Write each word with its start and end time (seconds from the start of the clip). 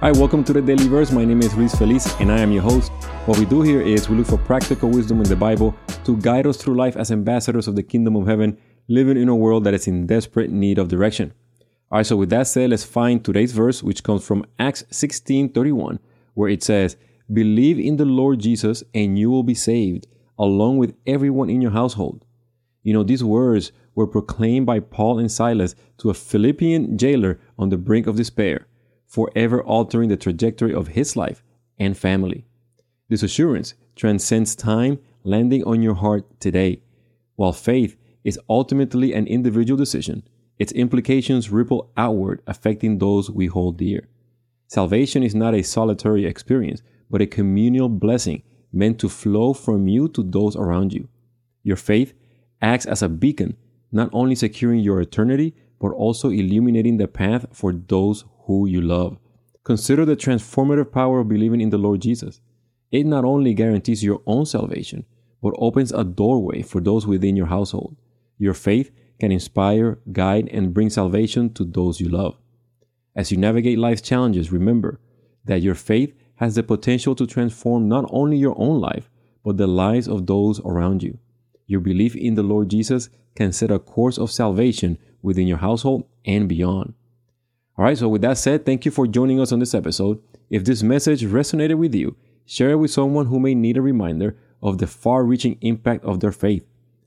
Hi, 0.00 0.12
welcome 0.12 0.44
to 0.44 0.52
the 0.52 0.62
Daily 0.62 0.86
Verse. 0.86 1.10
My 1.10 1.24
name 1.24 1.42
is 1.42 1.56
Luis 1.56 1.74
Feliz 1.74 2.14
and 2.20 2.30
I 2.30 2.38
am 2.38 2.52
your 2.52 2.62
host. 2.62 2.92
What 3.26 3.36
we 3.36 3.44
do 3.44 3.62
here 3.62 3.80
is 3.80 4.08
we 4.08 4.16
look 4.16 4.28
for 4.28 4.38
practical 4.38 4.88
wisdom 4.88 5.20
in 5.20 5.28
the 5.28 5.34
Bible 5.34 5.74
to 6.04 6.16
guide 6.18 6.46
us 6.46 6.56
through 6.56 6.76
life 6.76 6.96
as 6.96 7.10
ambassadors 7.10 7.66
of 7.66 7.74
the 7.74 7.82
kingdom 7.82 8.14
of 8.14 8.28
heaven, 8.28 8.56
living 8.86 9.16
in 9.16 9.28
a 9.28 9.34
world 9.34 9.64
that 9.64 9.74
is 9.74 9.88
in 9.88 10.06
desperate 10.06 10.52
need 10.52 10.78
of 10.78 10.86
direction. 10.86 11.32
All 11.90 11.98
right, 11.98 12.06
so 12.06 12.16
with 12.16 12.30
that 12.30 12.46
said, 12.46 12.70
let's 12.70 12.84
find 12.84 13.24
today's 13.24 13.50
verse, 13.50 13.82
which 13.82 14.04
comes 14.04 14.24
from 14.24 14.46
Acts 14.60 14.84
16 14.92 15.48
31, 15.48 15.98
where 16.34 16.48
it 16.48 16.62
says, 16.62 16.96
Believe 17.32 17.80
in 17.80 17.96
the 17.96 18.04
Lord 18.04 18.38
Jesus 18.38 18.84
and 18.94 19.18
you 19.18 19.30
will 19.30 19.42
be 19.42 19.54
saved, 19.54 20.06
along 20.38 20.78
with 20.78 20.94
everyone 21.08 21.50
in 21.50 21.60
your 21.60 21.72
household. 21.72 22.24
You 22.84 22.92
know, 22.92 23.02
these 23.02 23.24
words 23.24 23.72
were 23.96 24.06
proclaimed 24.06 24.64
by 24.64 24.78
Paul 24.78 25.18
and 25.18 25.30
Silas 25.30 25.74
to 25.96 26.08
a 26.08 26.14
Philippian 26.14 26.96
jailer 26.96 27.40
on 27.58 27.70
the 27.70 27.78
brink 27.78 28.06
of 28.06 28.14
despair 28.14 28.68
forever 29.08 29.62
altering 29.64 30.10
the 30.10 30.16
trajectory 30.16 30.72
of 30.72 30.88
his 30.88 31.16
life 31.16 31.42
and 31.78 31.96
family. 31.96 32.44
This 33.08 33.22
assurance 33.22 33.74
transcends 33.96 34.54
time, 34.54 34.98
landing 35.24 35.64
on 35.64 35.82
your 35.82 35.94
heart 35.94 36.38
today. 36.40 36.82
While 37.36 37.54
faith 37.54 37.96
is 38.22 38.38
ultimately 38.48 39.14
an 39.14 39.26
individual 39.26 39.78
decision, 39.78 40.22
its 40.58 40.72
implications 40.72 41.50
ripple 41.50 41.90
outward, 41.96 42.42
affecting 42.46 42.98
those 42.98 43.30
we 43.30 43.46
hold 43.46 43.78
dear. 43.78 44.08
Salvation 44.66 45.22
is 45.22 45.34
not 45.34 45.54
a 45.54 45.62
solitary 45.62 46.26
experience, 46.26 46.82
but 47.10 47.22
a 47.22 47.26
communal 47.26 47.88
blessing 47.88 48.42
meant 48.72 48.98
to 48.98 49.08
flow 49.08 49.54
from 49.54 49.88
you 49.88 50.08
to 50.08 50.22
those 50.22 50.56
around 50.56 50.92
you. 50.92 51.08
Your 51.62 51.76
faith 51.76 52.12
acts 52.60 52.84
as 52.84 53.02
a 53.02 53.08
beacon, 53.08 53.56
not 53.90 54.10
only 54.12 54.34
securing 54.34 54.80
your 54.80 55.00
eternity, 55.00 55.54
but 55.80 55.92
also 55.92 56.28
illuminating 56.28 56.98
the 56.98 57.08
path 57.08 57.46
for 57.52 57.72
those 57.72 58.24
who 58.48 58.66
you 58.66 58.80
love. 58.80 59.18
Consider 59.62 60.04
the 60.04 60.16
transformative 60.16 60.90
power 60.90 61.20
of 61.20 61.28
believing 61.28 61.60
in 61.60 61.70
the 61.70 61.78
Lord 61.78 62.00
Jesus. 62.00 62.40
It 62.90 63.04
not 63.04 63.24
only 63.24 63.52
guarantees 63.54 64.02
your 64.02 64.22
own 64.26 64.46
salvation, 64.46 65.04
but 65.42 65.54
opens 65.58 65.92
a 65.92 66.02
doorway 66.02 66.62
for 66.62 66.80
those 66.80 67.06
within 67.06 67.36
your 67.36 67.46
household. 67.46 67.96
Your 68.38 68.54
faith 68.54 68.90
can 69.20 69.30
inspire, 69.30 69.98
guide, 70.10 70.48
and 70.50 70.72
bring 70.72 70.88
salvation 70.88 71.52
to 71.52 71.64
those 71.64 72.00
you 72.00 72.08
love. 72.08 72.36
As 73.14 73.30
you 73.30 73.36
navigate 73.36 73.78
life's 73.78 74.00
challenges, 74.00 74.50
remember 74.50 74.98
that 75.44 75.60
your 75.60 75.74
faith 75.74 76.14
has 76.36 76.54
the 76.54 76.62
potential 76.62 77.14
to 77.16 77.26
transform 77.26 77.88
not 77.88 78.06
only 78.08 78.38
your 78.38 78.54
own 78.58 78.80
life, 78.80 79.10
but 79.44 79.58
the 79.58 79.66
lives 79.66 80.08
of 80.08 80.26
those 80.26 80.60
around 80.60 81.02
you. 81.02 81.18
Your 81.66 81.80
belief 81.80 82.16
in 82.16 82.34
the 82.34 82.42
Lord 82.42 82.70
Jesus 82.70 83.10
can 83.36 83.52
set 83.52 83.70
a 83.70 83.78
course 83.78 84.16
of 84.16 84.30
salvation 84.30 84.96
within 85.20 85.46
your 85.46 85.58
household 85.58 86.04
and 86.24 86.48
beyond. 86.48 86.94
All 87.78 87.84
right, 87.84 87.96
so 87.96 88.08
with 88.08 88.22
that 88.22 88.38
said, 88.38 88.66
thank 88.66 88.84
you 88.84 88.90
for 88.90 89.06
joining 89.06 89.40
us 89.40 89.52
on 89.52 89.60
this 89.60 89.72
episode. 89.72 90.20
If 90.50 90.64
this 90.64 90.82
message 90.82 91.22
resonated 91.22 91.76
with 91.76 91.94
you, 91.94 92.16
share 92.44 92.70
it 92.70 92.78
with 92.78 92.90
someone 92.90 93.26
who 93.26 93.38
may 93.38 93.54
need 93.54 93.76
a 93.76 93.82
reminder 93.82 94.36
of 94.60 94.78
the 94.78 94.88
far 94.88 95.22
reaching 95.22 95.56
impact 95.60 96.04
of 96.04 96.18
their 96.18 96.32
faith. 96.32 96.64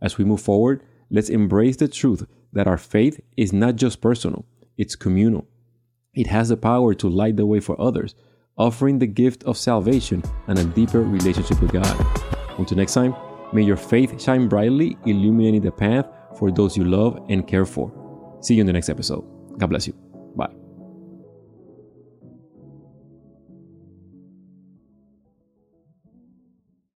As 0.00 0.16
we 0.16 0.24
move 0.24 0.40
forward, 0.40 0.82
let's 1.10 1.28
embrace 1.28 1.76
the 1.76 1.86
truth 1.86 2.26
that 2.54 2.66
our 2.66 2.78
faith 2.78 3.20
is 3.36 3.52
not 3.52 3.76
just 3.76 4.00
personal, 4.00 4.46
it's 4.78 4.96
communal. 4.96 5.46
It 6.14 6.28
has 6.28 6.48
the 6.48 6.56
power 6.56 6.94
to 6.94 7.10
light 7.10 7.36
the 7.36 7.44
way 7.44 7.60
for 7.60 7.78
others, 7.78 8.14
offering 8.56 8.98
the 8.98 9.06
gift 9.06 9.44
of 9.44 9.58
salvation 9.58 10.22
and 10.46 10.58
a 10.58 10.64
deeper 10.64 11.02
relationship 11.02 11.60
with 11.60 11.72
God. 11.72 12.06
Until 12.56 12.78
next 12.78 12.94
time, 12.94 13.14
may 13.52 13.62
your 13.62 13.76
faith 13.76 14.18
shine 14.22 14.48
brightly, 14.48 14.96
illuminating 15.04 15.60
the 15.60 15.72
path 15.72 16.06
for 16.38 16.50
those 16.50 16.74
you 16.74 16.84
love 16.84 17.22
and 17.28 17.46
care 17.46 17.66
for. 17.66 17.92
See 18.40 18.54
you 18.54 18.62
in 18.62 18.66
the 18.66 18.72
next 18.72 18.88
episode. 18.88 19.24
God 19.58 19.66
bless 19.66 19.86
you. 19.86 20.13